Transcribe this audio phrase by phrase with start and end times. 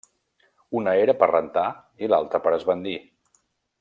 [0.79, 1.67] Una era per rentar
[2.07, 2.97] i l'altre per esbandir.